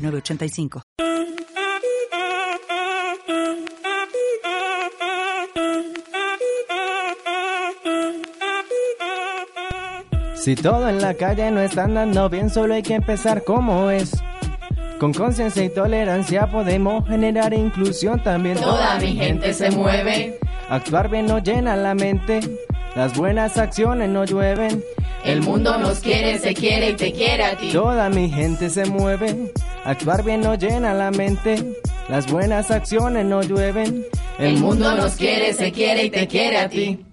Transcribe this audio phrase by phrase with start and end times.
[0.00, 0.82] 985.
[10.34, 14.12] Si todo en la calle no está andando bien, solo hay que empezar como es.
[14.98, 18.56] Con conciencia y tolerancia podemos generar inclusión también.
[18.56, 20.38] Toda mi gente se mueve.
[20.70, 22.40] Actuar bien nos llena la mente.
[22.96, 24.82] Las buenas acciones no llueven.
[25.24, 27.70] El mundo nos quiere, se quiere y te quiere a ti.
[27.72, 29.52] Toda mi gente se mueve.
[29.84, 31.74] Actuar bien nos llena la mente.
[32.08, 34.04] Las buenas acciones no llueven.
[34.38, 37.04] El mundo nos quiere, se quiere y te quiere a ti.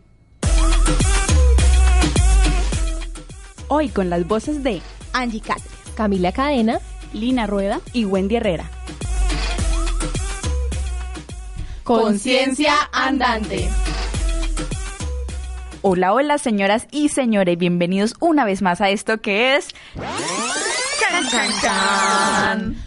[3.70, 4.82] Hoy con las voces de
[5.14, 5.60] Angie Cat,
[5.96, 6.80] Camila Cadena,
[7.14, 8.70] Lina Rueda y Wendy Herrera.
[11.84, 13.68] Conciencia andante.
[15.82, 19.70] Hola, hola, señoras y señores, bienvenidos una vez más a esto que es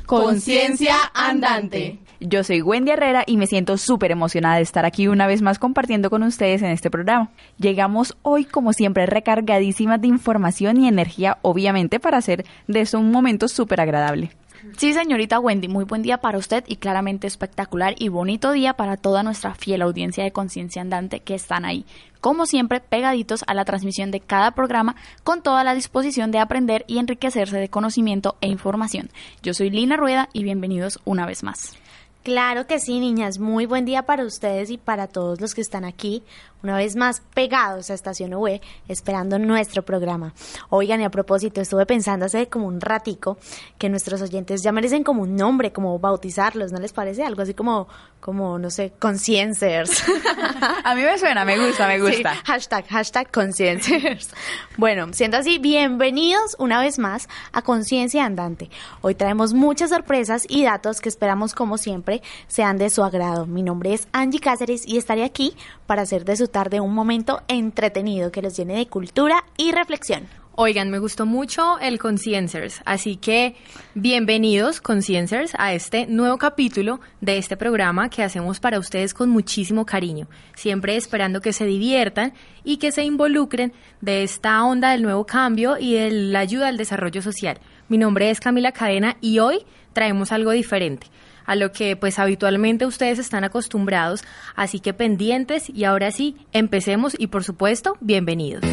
[0.07, 1.99] Conciencia andante.
[2.21, 5.59] Yo soy Wendy Herrera y me siento súper emocionada de estar aquí una vez más
[5.59, 7.31] compartiendo con ustedes en este programa.
[7.57, 13.11] Llegamos hoy, como siempre, recargadísimas de información y energía, obviamente, para hacer de esto un
[13.11, 14.31] momento súper agradable.
[14.77, 18.99] Sí, señorita Wendy, muy buen día para usted y claramente espectacular y bonito día para
[18.99, 21.87] toda nuestra fiel audiencia de Conciencia Andante que están ahí,
[22.21, 26.85] como siempre, pegaditos a la transmisión de cada programa con toda la disposición de aprender
[26.87, 29.11] y enriquecerse de conocimiento e información.
[29.43, 31.79] Yo soy Lina Rueda y bienvenidos una vez más.
[32.23, 33.39] Claro que sí, niñas.
[33.39, 36.23] Muy buen día para ustedes y para todos los que están aquí
[36.63, 40.35] una vez más pegados a Estación UE, esperando nuestro programa.
[40.69, 43.39] Oigan, y a propósito, estuve pensando hace como un ratico
[43.79, 47.25] que nuestros oyentes ya merecen como un nombre, como bautizarlos, ¿no les parece?
[47.25, 47.89] Algo así como,
[48.21, 50.05] como no sé, conciencers.
[50.85, 52.35] a mí me suena, me gusta, me gusta.
[52.45, 54.31] hashtag, hashtag conciencers.
[54.77, 58.71] bueno, siendo así, bienvenidos una vez más a Conciencia Andante.
[59.01, 63.47] Hoy traemos muchas sorpresas y datos que esperamos, como siempre, sean de su agrado.
[63.47, 65.55] Mi nombre es Angie Cáceres y estaré aquí
[65.87, 70.29] para hacer de su tarde un momento entretenido que los llene de cultura y reflexión.
[70.63, 73.55] Oigan, me gustó mucho el Conciencers, así que
[73.95, 79.87] bienvenidos Conciencers a este nuevo capítulo de este programa que hacemos para ustedes con muchísimo
[79.87, 83.73] cariño, siempre esperando que se diviertan y que se involucren
[84.03, 87.59] de esta onda del nuevo cambio y de la ayuda al desarrollo social.
[87.89, 91.07] Mi nombre es Camila Cadena y hoy traemos algo diferente
[91.47, 94.23] a lo que pues habitualmente ustedes están acostumbrados,
[94.55, 98.65] así que pendientes y ahora sí, empecemos y por supuesto, bienvenidos.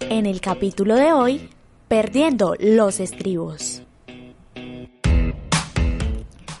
[0.00, 1.48] En el capítulo de hoy,
[1.88, 3.82] perdiendo los estribos.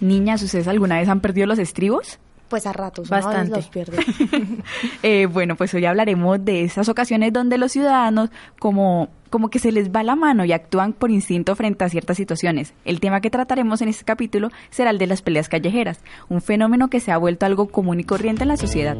[0.00, 2.18] Niñas, ¿ustedes alguna vez han perdido los estribos?
[2.54, 3.68] Pues a ratos, bastante los
[5.02, 9.72] eh, bueno, pues hoy hablaremos de esas ocasiones donde los ciudadanos, como como que se
[9.72, 12.72] les va la mano y actúan por instinto frente a ciertas situaciones.
[12.84, 15.98] El tema que trataremos en este capítulo será el de las peleas callejeras,
[16.28, 18.96] un fenómeno que se ha vuelto algo común y corriente en la sociedad.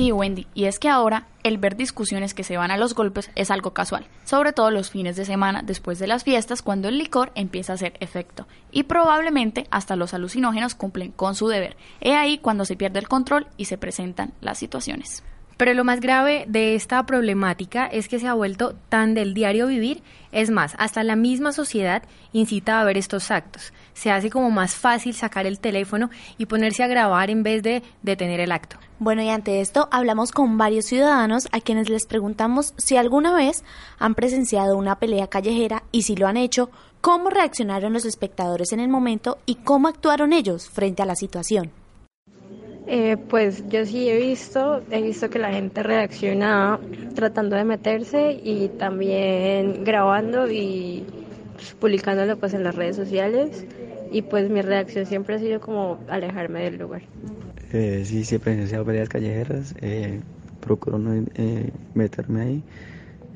[0.00, 3.30] Sí, Wendy, y es que ahora el ver discusiones que se van a los golpes
[3.34, 6.96] es algo casual, sobre todo los fines de semana después de las fiestas cuando el
[6.96, 11.76] licor empieza a hacer efecto, y probablemente hasta los alucinógenos cumplen con su deber.
[12.00, 15.22] He ahí cuando se pierde el control y se presentan las situaciones.
[15.60, 19.66] Pero lo más grave de esta problemática es que se ha vuelto tan del diario
[19.66, 23.74] vivir, es más, hasta la misma sociedad incita a ver estos actos.
[23.92, 27.82] Se hace como más fácil sacar el teléfono y ponerse a grabar en vez de
[28.00, 28.78] detener el acto.
[28.98, 33.62] Bueno, y ante esto hablamos con varios ciudadanos a quienes les preguntamos si alguna vez
[33.98, 36.70] han presenciado una pelea callejera y si lo han hecho,
[37.02, 41.70] cómo reaccionaron los espectadores en el momento y cómo actuaron ellos frente a la situación.
[42.92, 46.80] Eh, pues yo sí he visto, he visto que la gente reacciona
[47.14, 51.04] tratando de meterse y también grabando y
[51.54, 53.64] pues, publicándolo pues en las redes sociales.
[54.10, 57.02] Y pues mi reacción siempre ha sido como alejarme del lugar.
[57.72, 60.20] Eh, sí, siempre he presenciado peleas callejeras, eh,
[60.58, 62.62] procuro no eh, meterme ahí,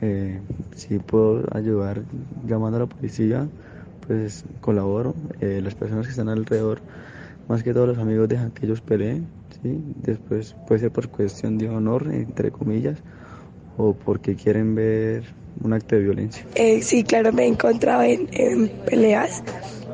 [0.01, 0.41] eh,
[0.75, 2.03] si puedo ayudar
[2.45, 3.47] llamando a la policía,
[4.05, 6.81] pues colaboro, las personas que están alrededor
[7.49, 9.27] más que todos los amigos dejan que ellos peleen,
[9.63, 9.81] ¿sí?
[10.03, 12.99] Después puede ser por cuestión de honor, entre comillas,
[13.77, 15.25] o porque quieren ver
[15.63, 16.45] un acto de violencia.
[16.55, 19.43] Eh, sí, claro, me he encontrado en, en peleas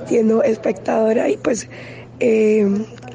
[0.07, 1.69] siendo espectadora y pues
[2.21, 2.67] eh,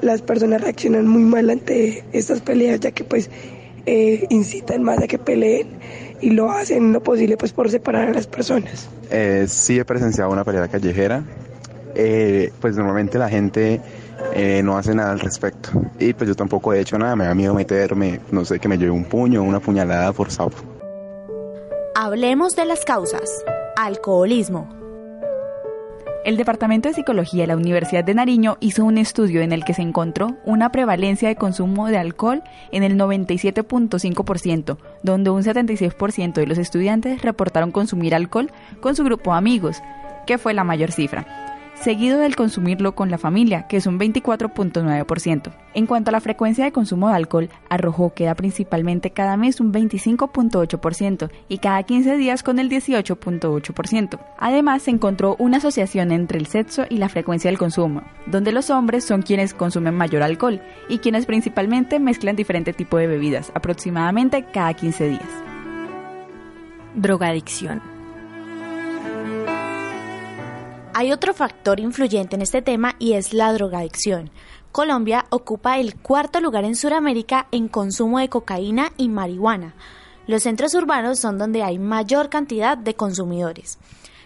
[0.01, 3.29] las personas reaccionan muy mal ante estas peleas ya que pues
[3.85, 5.67] eh, incitan más a que peleen
[6.21, 8.89] y lo hacen lo posible pues por separar a las personas.
[9.11, 11.23] Eh, sí he presenciado una pelea callejera,
[11.93, 13.81] eh, pues normalmente la gente
[14.33, 15.69] eh, no hace nada al respecto
[16.00, 18.77] y pues yo tampoco he hecho nada, me da miedo meterme, no sé, que me
[18.77, 20.51] lleve un puño o una puñalada forzado.
[21.95, 23.44] Hablemos de las causas.
[23.77, 24.69] Alcoholismo.
[26.25, 29.75] El Departamento de Psicología de la Universidad de Nariño hizo un estudio en el que
[29.75, 32.41] se encontró una prevalencia de consumo de alcohol
[32.71, 38.51] en el 97.5%, donde un 76% de los estudiantes reportaron consumir alcohol
[38.81, 39.83] con su grupo de amigos,
[40.25, 41.44] que fue la mayor cifra
[41.81, 45.51] seguido del consumirlo con la familia, que es un 24.9%.
[45.74, 49.60] En cuanto a la frecuencia de consumo de alcohol, arrojó que da principalmente cada mes
[49.60, 54.19] un 25.8% y cada 15 días con el 18.8%.
[54.38, 58.69] Además, se encontró una asociación entre el sexo y la frecuencia del consumo, donde los
[58.69, 64.45] hombres son quienes consumen mayor alcohol y quienes principalmente mezclan diferente tipo de bebidas, aproximadamente
[64.51, 65.30] cada 15 días.
[66.95, 67.94] Drogadicción.
[70.97, 74.30] Hay otro factor influyente en este tema y es la drogadicción.
[74.71, 79.75] Colombia ocupa el cuarto lugar en Sudamérica en consumo de cocaína y marihuana.
[80.25, 83.77] Los centros urbanos son donde hay mayor cantidad de consumidores.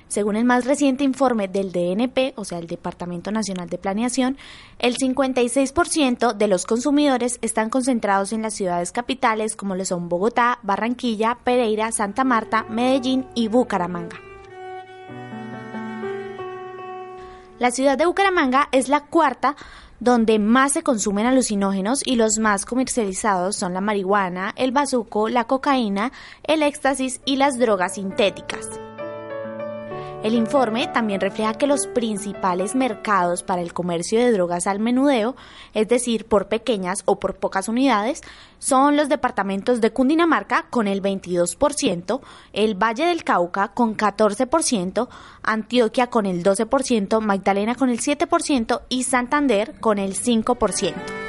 [0.10, 4.38] Según el más reciente informe del DNP, o sea, el Departamento Nacional de Planeación,
[4.78, 10.60] el 56% de los consumidores están concentrados en las ciudades capitales como lo son Bogotá,
[10.62, 14.29] Barranquilla, Pereira, Santa Marta, Medellín y Bucaramanga.
[17.60, 19.58] La ciudad de Bucaramanga es la cuarta
[20.00, 25.44] donde más se consumen alucinógenos y los más comercializados son la marihuana, el bazuco, la
[25.44, 26.14] cocaína,
[26.44, 28.80] el éxtasis y las drogas sintéticas.
[30.22, 35.38] El informe también refleja que los principales mercados para el comercio de drogas al menudeo,
[35.74, 38.22] es decir, por pequeñas o por pocas unidades,
[38.58, 42.20] son los departamentos de Cundinamarca con el 22%,
[42.52, 45.08] el Valle del Cauca con 14%,
[45.42, 51.29] Antioquia con el 12%, Magdalena con el 7% y Santander con el 5%.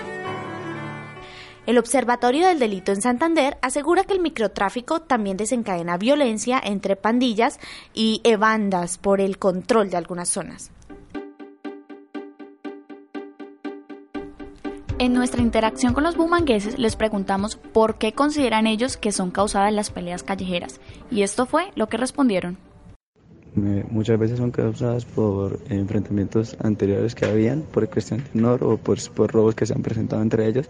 [1.71, 7.61] El Observatorio del Delito en Santander asegura que el microtráfico también desencadena violencia entre pandillas
[7.95, 10.73] y bandas por el control de algunas zonas.
[14.99, 19.73] En nuestra interacción con los bumangueses les preguntamos por qué consideran ellos que son causadas
[19.73, 22.70] las peleas callejeras y esto fue lo que respondieron.
[23.55, 28.99] Muchas veces son causadas por enfrentamientos anteriores que habían, por cuestión de honor o por,
[29.13, 30.69] por robos que se han presentado entre ellos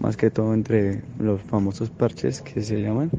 [0.00, 3.10] más que todo entre los famosos parches que se llaman,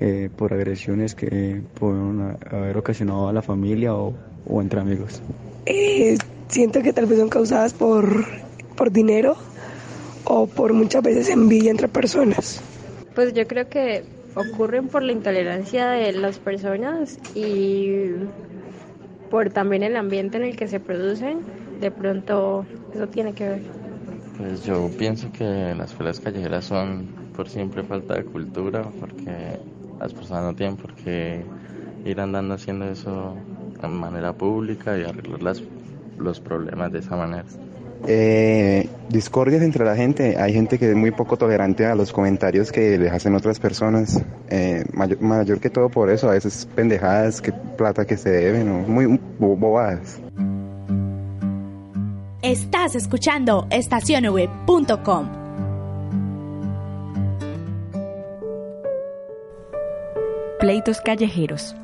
[0.00, 4.14] eh, por agresiones que pueden haber ocasionado a la familia o,
[4.60, 5.20] entre amigos.
[5.66, 6.18] Eh,
[6.48, 8.26] siento que tal vez son causadas por,
[8.76, 9.36] por dinero
[10.24, 12.60] o por muchas veces envidia entre personas.
[13.14, 18.14] Pues yo creo que ocurren por la intolerancia de las personas y
[19.30, 21.40] por también el ambiente en el que se producen.
[21.80, 23.62] De pronto eso tiene que ver.
[24.38, 29.58] Pues yo pienso que las peleas callejeras son por siempre falta de cultura, porque
[30.00, 31.42] las personas no tienen por qué
[32.04, 33.36] ir andando haciendo eso
[33.80, 35.62] de manera pública y arreglar las,
[36.18, 37.44] los problemas de esa manera.
[38.06, 40.36] Eh, discordias entre la gente.
[40.38, 44.22] Hay gente que es muy poco tolerante a los comentarios que les hacen otras personas.
[44.50, 49.20] Eh, mayor, que todo por eso, a veces pendejadas, que plata que se deben, muy
[49.38, 50.20] bobadas.
[52.42, 55.42] Estás escuchando estacionweb.com.
[60.58, 61.76] Pleitos callejeros.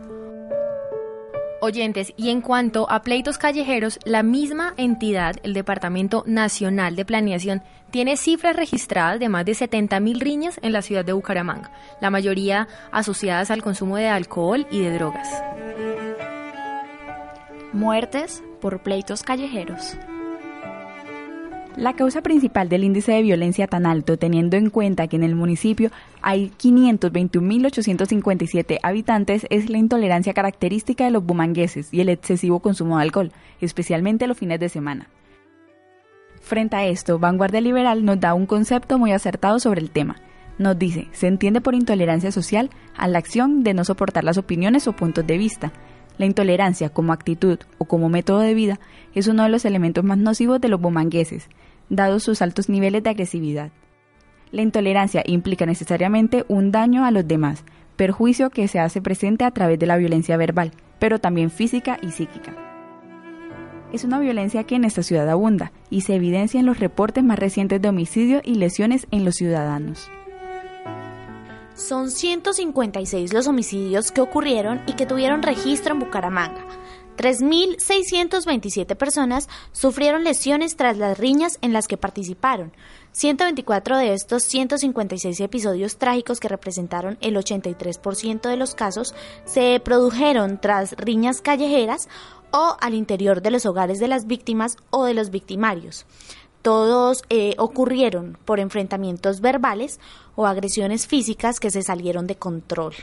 [1.60, 7.62] Oyentes, y en cuanto a pleitos callejeros, la misma entidad, el Departamento Nacional de Planeación,
[7.90, 12.68] tiene cifras registradas de más de 70.000 riñas en la ciudad de Bucaramanga, la mayoría
[12.92, 15.28] asociadas al consumo de alcohol y de drogas.
[17.72, 19.96] Muertes por pleitos callejeros.
[21.78, 25.36] La causa principal del índice de violencia tan alto, teniendo en cuenta que en el
[25.36, 25.92] municipio
[26.22, 33.04] hay 521.857 habitantes, es la intolerancia característica de los bumangueses y el excesivo consumo de
[33.04, 33.30] alcohol,
[33.60, 35.06] especialmente los fines de semana.
[36.40, 40.16] Frente a esto, Vanguardia Liberal nos da un concepto muy acertado sobre el tema.
[40.58, 44.88] Nos dice, se entiende por intolerancia social a la acción de no soportar las opiniones
[44.88, 45.72] o puntos de vista,
[46.18, 48.80] la intolerancia como actitud o como método de vida
[49.14, 51.48] es uno de los elementos más nocivos de los bumangueses,
[51.88, 53.70] dados sus altos niveles de agresividad.
[54.50, 57.64] La intolerancia implica necesariamente un daño a los demás,
[57.96, 62.10] perjuicio que se hace presente a través de la violencia verbal, pero también física y
[62.10, 62.54] psíquica.
[63.92, 67.38] Es una violencia que en esta ciudad abunda y se evidencia en los reportes más
[67.38, 70.10] recientes de homicidio y lesiones en los ciudadanos.
[71.74, 76.64] Son 156 los homicidios que ocurrieron y que tuvieron registro en Bucaramanga.
[77.18, 82.72] 3.627 personas sufrieron lesiones tras las riñas en las que participaron.
[83.10, 90.60] 124 de estos 156 episodios trágicos que representaron el 83% de los casos se produjeron
[90.60, 92.08] tras riñas callejeras
[92.52, 96.06] o al interior de los hogares de las víctimas o de los victimarios.
[96.62, 100.00] Todos eh, ocurrieron por enfrentamientos verbales
[100.34, 102.94] o agresiones físicas que se salieron de control.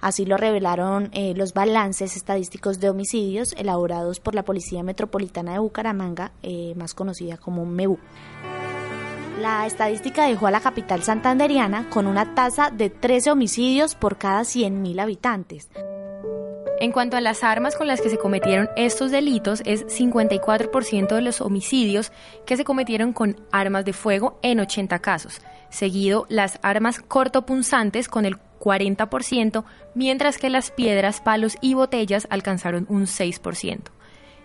[0.00, 5.58] Así lo revelaron eh, los balances estadísticos de homicidios elaborados por la Policía Metropolitana de
[5.58, 7.98] Bucaramanga, eh, más conocida como MEBU.
[9.40, 14.42] La estadística dejó a la capital santanderiana con una tasa de 13 homicidios por cada
[14.42, 15.68] 100.000 habitantes.
[16.80, 21.22] En cuanto a las armas con las que se cometieron estos delitos, es 54% de
[21.22, 22.12] los homicidios
[22.44, 28.24] que se cometieron con armas de fuego en 80 casos, seguido las armas cortopunzantes con
[28.24, 29.64] el 40%,
[29.94, 33.80] mientras que las piedras, palos y botellas alcanzaron un 6%.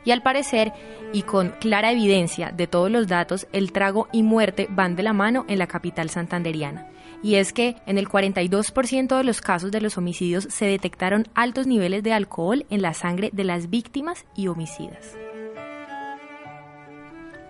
[0.06, 0.74] Y al parecer,
[1.14, 5.14] y con clara evidencia de todos los datos, el trago y muerte van de la
[5.14, 6.88] mano en la capital santanderiana
[7.24, 11.68] y es que en el 42% de los casos de los homicidios se detectaron altos
[11.68, 15.16] niveles de alcohol en la sangre de las víctimas y homicidas.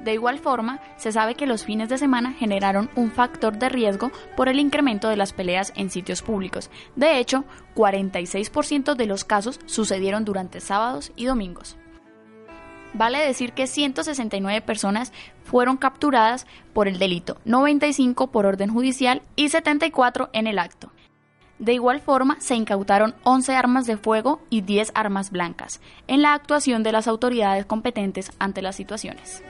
[0.08, 4.12] De igual forma, se sabe que los fines de semana generaron un factor de riesgo
[4.38, 6.70] por el incremento de las peleas en sitios públicos.
[6.96, 7.44] De hecho,
[7.76, 11.76] 46% de los casos sucedieron durante sábados y domingos.
[12.94, 15.14] Vale decir que 169 personas
[15.44, 20.92] fueron capturadas por el delito, 95 por orden judicial y 74 en el acto.
[21.60, 26.34] De igual forma, se incautaron 11 armas de fuego y 10 armas blancas en la
[26.34, 29.44] actuación de las autoridades competentes ante las situaciones.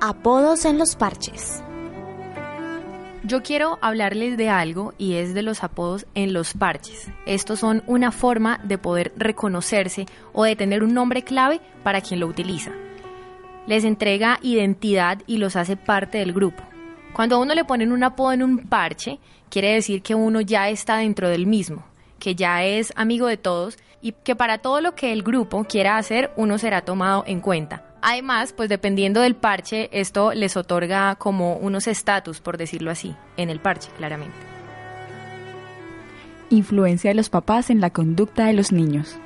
[0.00, 1.62] Apodos en los parches.
[3.26, 7.10] Yo quiero hablarles de algo y es de los apodos en los parches.
[7.26, 12.20] Estos son una forma de poder reconocerse o de tener un nombre clave para quien
[12.20, 12.70] lo utiliza.
[13.66, 16.62] Les entrega identidad y los hace parte del grupo.
[17.14, 19.18] Cuando a uno le ponen un apodo en un parche,
[19.50, 21.84] quiere decir que uno ya está dentro del mismo,
[22.20, 25.96] que ya es amigo de todos y que para todo lo que el grupo quiera
[25.96, 27.84] hacer uno será tomado en cuenta.
[28.02, 33.50] Además, pues dependiendo del parche, esto les otorga como unos estatus, por decirlo así, en
[33.50, 34.36] el parche, claramente.
[36.50, 39.18] Influencia de los papás en la conducta de los niños.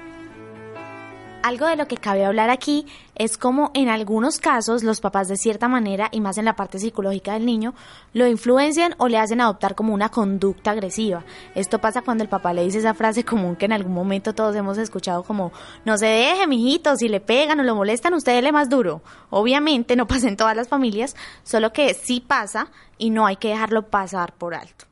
[1.43, 5.39] Algo de lo que cabe hablar aquí es como en algunos casos los papás de
[5.39, 7.75] cierta manera, y más en la parte psicológica del niño,
[8.13, 11.25] lo influencian o le hacen adoptar como una conducta agresiva.
[11.55, 14.55] Esto pasa cuando el papá le dice esa frase común que en algún momento todos
[14.55, 15.51] hemos escuchado como,
[15.87, 19.01] no se deje, mijito, si le pegan o lo molestan, usted dele más duro.
[19.31, 22.69] Obviamente no pasa en todas las familias, solo que sí pasa
[22.99, 24.90] y no hay que dejarlo pasar por alto.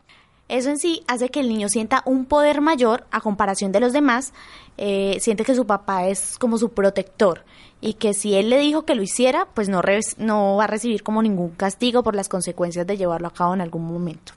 [0.48, 3.92] Eso en sí hace que el niño sienta un poder mayor a comparación de los
[3.92, 4.32] demás,
[4.78, 7.44] eh, siente que su papá es como su protector
[7.82, 9.82] y que si él le dijo que lo hiciera, pues no,
[10.16, 13.60] no va a recibir como ningún castigo por las consecuencias de llevarlo a cabo en
[13.60, 14.32] algún momento.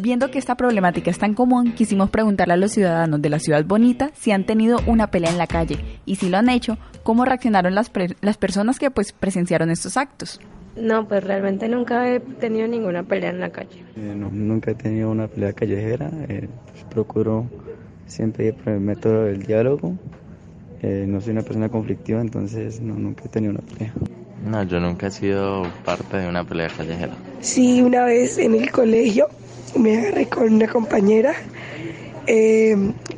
[0.00, 3.64] Viendo que esta problemática es tan común, quisimos preguntarle a los ciudadanos de la ciudad
[3.64, 7.24] bonita si han tenido una pelea en la calle y si lo han hecho, cómo
[7.24, 10.40] reaccionaron las, las personas que pues presenciaron estos actos.
[10.76, 13.84] No, pues realmente nunca he tenido ninguna pelea en la calle.
[13.96, 16.10] Eh, no, nunca he tenido una pelea callejera.
[16.28, 17.44] Eh, pues, procuro
[18.06, 19.94] siempre ir por el método del diálogo.
[20.82, 23.92] Eh, no soy una persona conflictiva, entonces no, nunca he tenido una pelea.
[24.44, 27.14] No, yo nunca he sido parte de una pelea callejera.
[27.40, 29.28] Sí, una vez en el colegio
[29.78, 31.34] me agarré con una compañera.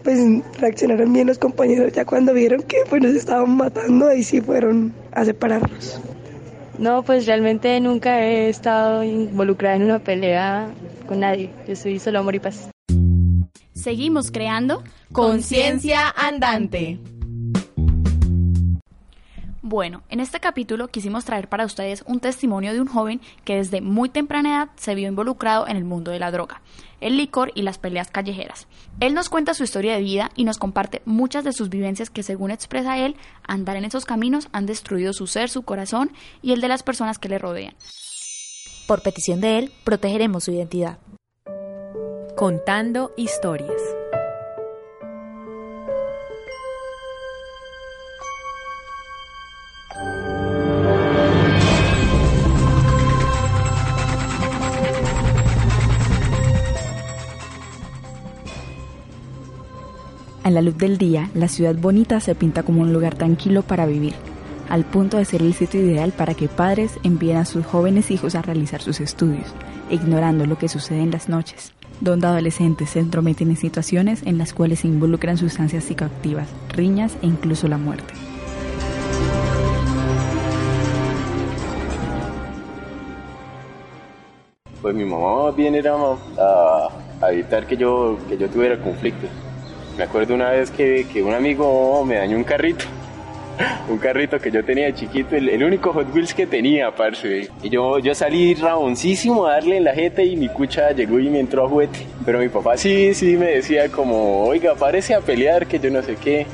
[0.03, 0.19] pues
[0.59, 4.93] reaccionaron bien los compañeros ya cuando vieron que pues, nos estaban matando, ahí sí fueron
[5.13, 6.01] a separarnos.
[6.79, 10.69] No, pues realmente nunca he estado involucrada en una pelea
[11.07, 11.51] con nadie.
[11.69, 12.71] Yo soy solo amor y paz.
[13.73, 16.99] Seguimos creando conciencia andante.
[19.67, 23.81] Bueno, en este capítulo quisimos traer para ustedes un testimonio de un joven que desde
[23.81, 26.61] muy temprana edad se vio involucrado en el mundo de la droga,
[27.05, 28.67] el licor y las peleas callejeras.
[28.99, 32.23] Él nos cuenta su historia de vida y nos comparte muchas de sus vivencias que
[32.23, 33.15] según expresa él,
[33.47, 36.11] andar en esos caminos han destruido su ser, su corazón
[36.43, 37.75] y el de las personas que le rodean.
[38.89, 40.99] Por petición de él, protegeremos su identidad.
[42.37, 43.81] Contando historias.
[60.55, 64.15] La luz del día, la ciudad bonita se pinta como un lugar tranquilo para vivir,
[64.69, 68.37] al punto de ser el sitio ideal para que padres envíen a sus jóvenes hijos
[68.37, 69.53] a realizar sus estudios,
[69.91, 74.55] ignorando lo que sucede en las noches, donde adolescentes se entrometen en situaciones en las
[74.55, 78.15] cuales se involucran sustancias psicoactivas, riñas e incluso la muerte.
[84.81, 86.89] Pues mi mamá bien era a,
[87.21, 89.31] a evitar que yo, que yo tuviera conflictos.
[89.97, 92.85] Me acuerdo una vez que, que un amigo me dañó un carrito
[93.89, 97.49] un carrito que yo tenía de chiquito, el, único Hot Wheels que tenía, parce.
[97.63, 101.29] Y yo, yo salí raboncísimo a darle en la jeta y mi cucha llegó y
[101.29, 102.07] me entró a juguete.
[102.25, 106.03] Pero mi papá sí, sí me decía como, oiga, parece a pelear, que yo no
[106.03, 106.47] sé qué.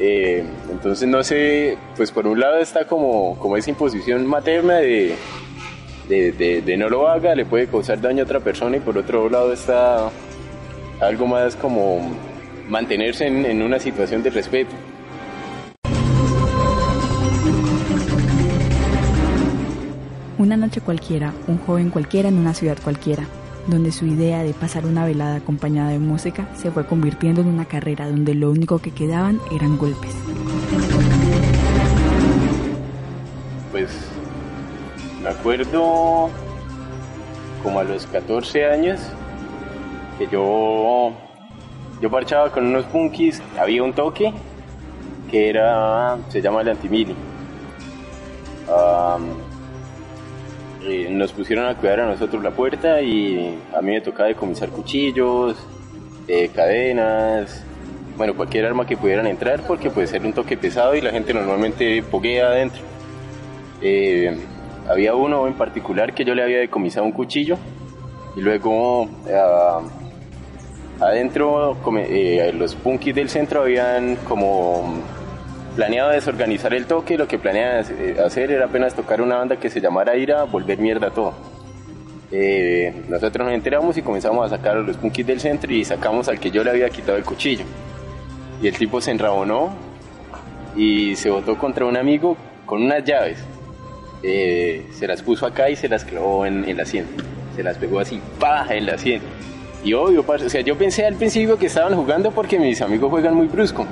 [0.00, 5.14] Eh, entonces no sé, pues por un lado está como, como esa imposición materna de,
[6.08, 9.28] de, de, no lo haga, le puede causar daño a otra persona y por otro
[9.30, 10.10] lado está
[11.00, 12.10] algo más como
[12.68, 14.74] mantenerse en, en una situación de respeto.
[20.36, 23.24] Una noche cualquiera, un joven cualquiera en una ciudad cualquiera,
[23.66, 27.64] donde su idea de pasar una velada acompañada de música se fue convirtiendo en una
[27.64, 30.10] carrera donde lo único que quedaban eran golpes.
[33.72, 33.90] Pues
[35.22, 36.28] me acuerdo
[37.62, 39.00] como a los 14 años
[40.18, 41.14] que yo
[42.04, 44.30] yo parchaba con unos punkis, había un toque
[45.30, 47.14] que era se llama el antimili.
[51.08, 55.56] Nos pusieron a cuidar a nosotros la puerta y a mí me tocaba decomisar cuchillos,
[56.28, 57.64] eh, cadenas,
[58.18, 61.32] bueno, cualquier arma que pudieran entrar porque puede ser un toque pesado y la gente
[61.32, 62.82] normalmente poguea adentro.
[63.80, 64.36] Eh,
[64.90, 67.56] había uno en particular que yo le había decomisado un cuchillo
[68.36, 69.08] y luego
[71.08, 71.76] adentro
[72.54, 75.02] los punkis del centro habían como
[75.74, 79.70] planeaba desorganizar el toque, lo que planeaba eh, hacer era apenas tocar una banda que
[79.70, 81.34] se llamara Ira, volver mierda todo.
[82.30, 86.28] Eh, nosotros nos enteramos y comenzamos a sacar a los punkis del centro y sacamos
[86.28, 87.64] al que yo le había quitado el cuchillo.
[88.62, 89.74] Y el tipo se enrabonó
[90.76, 93.38] y se botó contra un amigo con unas llaves.
[94.22, 97.06] Eh, se las puso acá y se las clavó en, en la sien.
[97.56, 99.20] Se las pegó así, paja en la sien.
[99.84, 103.34] Y obvio, o sea, yo pensé al principio que estaban jugando porque mis amigos juegan
[103.34, 103.86] muy brusco.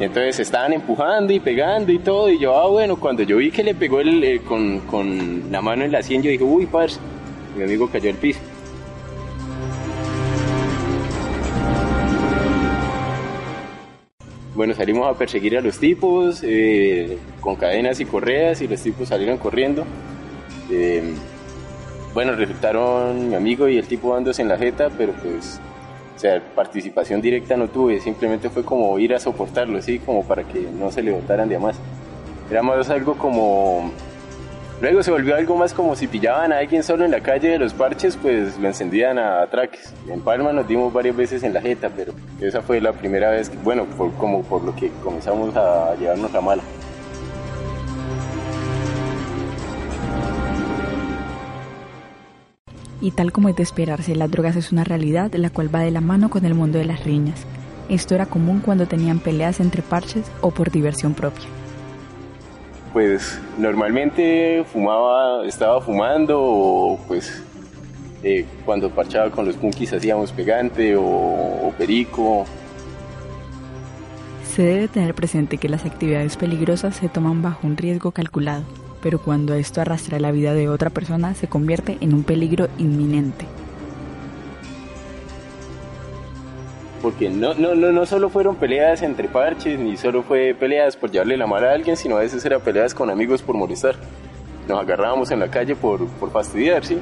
[0.00, 2.30] Entonces estaban empujando y pegando y todo.
[2.30, 5.60] Y yo, ah, bueno, cuando yo vi que le pegó el, eh, con, con, la
[5.60, 6.98] mano en la sien, yo dije, uy, parce,
[7.56, 8.40] mi amigo cayó al piso.
[14.54, 19.08] Bueno, salimos a perseguir a los tipos eh, con cadenas y correas y los tipos
[19.08, 19.84] salieron corriendo.
[20.70, 21.14] Eh,
[22.14, 25.60] bueno, resultaron mi amigo y el tipo dándose en la jeta, pero pues
[26.18, 30.42] o sea, participación directa no tuve, simplemente fue como ir a soportarlo, sí, como para
[30.42, 31.76] que no se le botaran de más.
[32.50, 33.92] Era más algo como...
[34.80, 37.58] Luego se volvió algo más como si pillaban a alguien solo en la calle de
[37.60, 39.94] los parches, pues lo encendían a atraques.
[40.08, 43.52] En Palma nos dimos varias veces en la jeta, pero esa fue la primera vez,
[43.62, 43.86] bueno,
[44.18, 46.62] como por lo que comenzamos a llevarnos la mala.
[53.00, 55.92] Y tal como es de esperarse, las drogas es una realidad la cual va de
[55.92, 57.46] la mano con el mundo de las riñas.
[57.88, 61.46] Esto era común cuando tenían peleas entre parches o por diversión propia.
[62.92, 67.42] Pues normalmente fumaba, estaba fumando o pues
[68.24, 72.46] eh, cuando parchaba con los punkis hacíamos pegante o perico.
[74.44, 78.64] Se debe tener presente que las actividades peligrosas se toman bajo un riesgo calculado
[79.02, 83.46] pero cuando esto arrastra la vida de otra persona se convierte en un peligro inminente.
[87.02, 91.10] Porque no, no, no, no solo fueron peleas entre parches, ni solo fue peleas por
[91.10, 93.94] llevarle la mano a alguien, sino a veces era peleas con amigos por molestar.
[94.66, 96.98] Nos agarrábamos en la calle por, por fastidiar, ¿sí?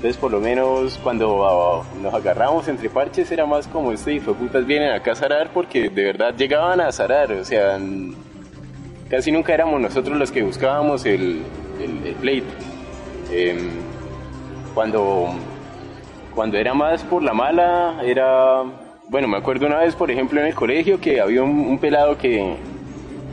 [0.00, 4.20] Entonces, por lo menos cuando ah, nos agarrábamos entre parches era más como este y
[4.20, 7.78] fue putas vienen acá a zarar porque de verdad llegaban a zarar, o sea,
[9.10, 11.42] casi nunca éramos nosotros los que buscábamos el,
[11.80, 12.46] el, pleito.
[13.30, 13.68] Em,
[14.72, 15.34] cuando,
[16.34, 18.62] cuando era más por la mala, era,
[19.08, 22.54] bueno, me acuerdo una vez, por ejemplo, en el colegio que había un, pelado que,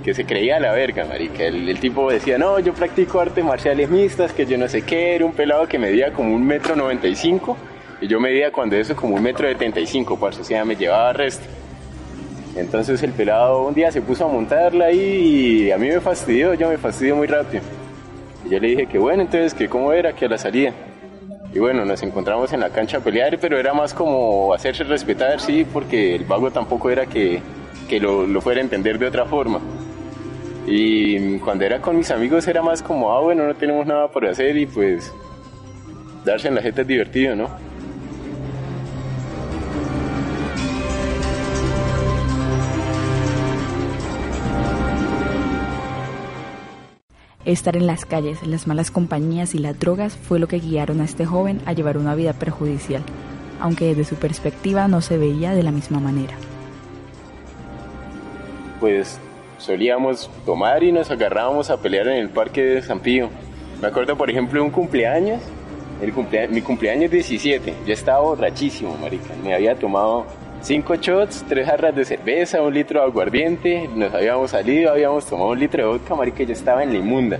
[0.04, 1.46] que se creía la verga, marica.
[1.46, 5.16] El, el, tipo decía, no, yo practico artes marciales mixtas, que yo no sé qué,
[5.16, 7.56] era un pelado que medía como un metro noventa y cinco,
[8.02, 11.13] y yo medía cuando eso como un metro setenta y cinco, o sea, me llevaba
[11.13, 11.46] resto.
[12.58, 16.54] Entonces el pelado un día se puso a montarla ahí y a mí me fastidió,
[16.56, 17.63] yo me fastidió muy rápido.
[18.46, 20.74] Y yo le dije que bueno, entonces que cómo era, que a la salida.
[21.54, 25.39] Y bueno, nos encontramos en la cancha a pelear, pero era más como hacerse respetar,
[25.39, 27.41] sí, porque el vago tampoco era que,
[27.88, 29.60] que lo, lo fuera a entender de otra forma.
[30.65, 34.26] Y cuando era con mis amigos era más como, ah, bueno, no tenemos nada por
[34.26, 35.13] hacer y pues
[36.26, 37.66] darse en la gente es divertido, ¿no?
[47.48, 51.06] Estar en las calles, las malas compañías y las drogas fue lo que guiaron a
[51.06, 53.02] este joven a llevar una vida perjudicial,
[53.62, 56.34] aunque desde su perspectiva no se veía de la misma manera.
[58.82, 59.18] Pues
[59.60, 63.30] solíamos tomar y nos agarrábamos a pelear en el parque de San Pío.
[63.82, 65.42] Me acuerdo, por ejemplo, un cumpleaños,
[66.50, 69.34] mi cumpleaños 17, yo estaba borrachísimo, marica.
[69.42, 70.26] Me había tomado
[70.62, 75.52] cinco shots, tres jarras de cerveza, un litro de aguardiente, nos habíamos salido, habíamos tomado
[75.52, 77.39] un litro de vodka, marica, yo estaba en la inmunda.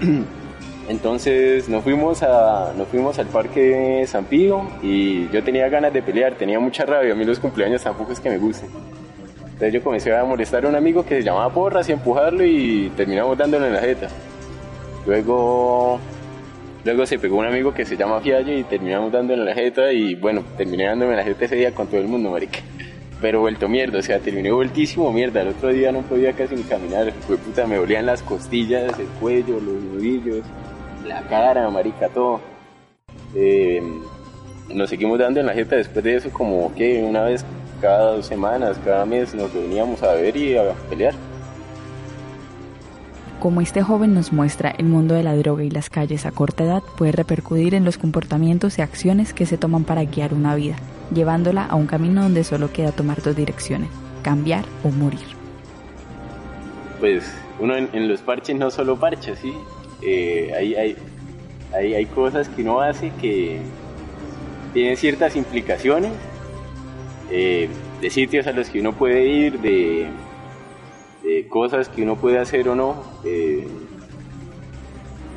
[0.88, 5.92] Entonces nos fuimos, a, nos fuimos al parque de San Pío y yo tenía ganas
[5.92, 8.68] de pelear, tenía mucha rabia, a mí los cumpleaños tampoco es que me gusten.
[9.44, 12.90] Entonces yo comencé a molestar a un amigo que se llamaba Porras y empujarlo y
[12.96, 14.08] terminamos dándole en la jeta.
[15.06, 16.00] Luego
[16.84, 20.16] Luego se pegó un amigo que se llama Fiallo y terminamos dándole la jeta y
[20.16, 22.58] bueno, terminé dándome en la jeta ese día con todo el mundo, marica.
[23.20, 25.42] Pero vuelto mierda, o sea, terminé vueltísimo mierda.
[25.42, 27.12] El otro día no podía casi ni caminar.
[27.26, 30.44] Fue puta, me dolían las costillas, el cuello, los nudillos,
[31.06, 32.40] la cara, marica, todo.
[33.36, 33.80] Eh,
[34.68, 37.44] nos seguimos dando en la jeta después de eso como que una vez
[37.80, 41.14] cada dos semanas, cada mes nos reuníamos a beber y a pelear.
[43.42, 46.62] Como este joven nos muestra, el mundo de la droga y las calles a corta
[46.62, 50.76] edad puede repercutir en los comportamientos y acciones que se toman para guiar una vida,
[51.12, 53.88] llevándola a un camino donde solo queda tomar dos direcciones,
[54.22, 55.26] cambiar o morir.
[57.00, 59.52] Pues uno en, los parches no solo parches, ¿sí?
[60.02, 63.60] Eh, hay, hay, hay cosas que uno hace que
[64.72, 66.12] tienen ciertas implicaciones
[67.28, 67.68] eh,
[68.00, 70.06] de sitios a los que uno puede ir, de
[71.36, 73.02] de cosas que uno puede hacer o no,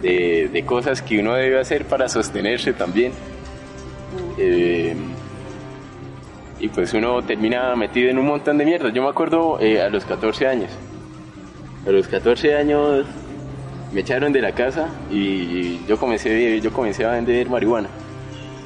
[0.02, 3.12] de, cosas que uno debe hacer para sostenerse también.
[4.38, 4.96] Eh,
[6.60, 8.90] y pues uno termina metido en un montón de mierda.
[8.90, 10.72] Yo me acuerdo eh, a los 14 años.
[11.86, 13.06] A los 14 años
[13.94, 17.90] me echaron de la casa y yo comencé, yo comencé a vender marihuana.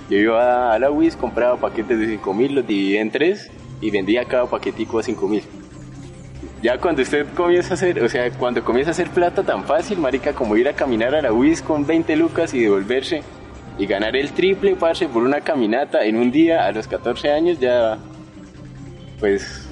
[0.09, 3.91] Yo iba a la WIS, compraba paquetes de 5 mil, los dividía en tres y
[3.91, 5.43] vendía cada paquetico a 5 mil.
[6.61, 9.97] Ya cuando usted comienza a hacer, o sea, cuando comienza a hacer plata tan fácil,
[9.97, 13.23] marica, como ir a caminar a la WIS con 20 lucas y devolverse
[13.77, 17.59] y ganar el triple, parce, por una caminata en un día a los 14 años,
[17.59, 17.97] ya,
[19.21, 19.69] pues,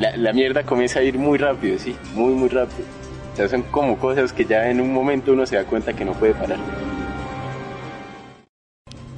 [0.00, 2.84] la, la mierda comienza a ir muy rápido, sí, muy, muy rápido.
[3.32, 6.04] O sea, son como cosas que ya en un momento uno se da cuenta que
[6.04, 6.58] no puede parar.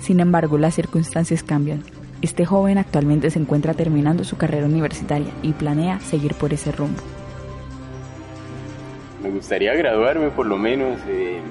[0.01, 1.83] Sin embargo, las circunstancias cambian.
[2.25, 7.03] Este joven actualmente se encuentra terminando su carrera universitaria y planea seguir por ese rumbo.
[9.23, 10.99] Me gustaría graduarme por lo menos.
[11.07, 11.43] Eh,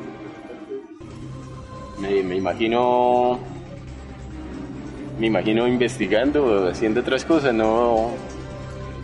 [1.99, 3.37] me, imagino
[5.19, 8.09] me imagino investigando, haciendo otras cosas, no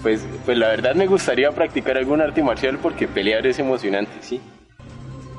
[0.02, 4.42] pues, pues la verdad me gustaría practicar algún arte marcial porque pelear es emocionante, sí.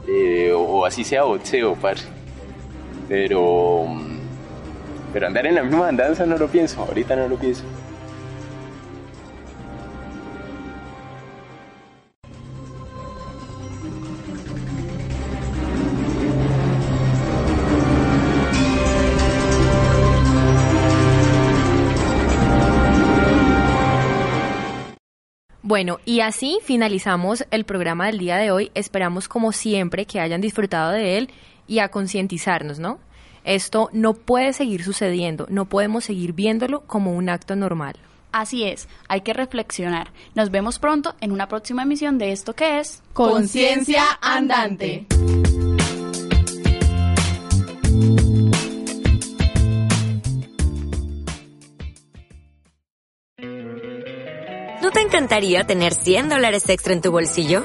[0.07, 2.07] Eh, o, así sea boxeo, parce.
[3.09, 4.10] Pero
[5.13, 7.65] pero andar en la misma andanza no lo pienso, ahorita no lo pienso.
[25.71, 28.73] Bueno, y así finalizamos el programa del día de hoy.
[28.75, 31.31] Esperamos como siempre que hayan disfrutado de él
[31.69, 32.99] y a concientizarnos, ¿no?
[33.45, 37.97] Esto no puede seguir sucediendo, no podemos seguir viéndolo como un acto normal.
[38.33, 40.13] Así es, hay que reflexionar.
[40.35, 45.07] Nos vemos pronto en una próxima emisión de esto que es Conciencia Andante.
[54.81, 57.65] ¿No te encantaría tener 100 dólares extra en tu bolsillo?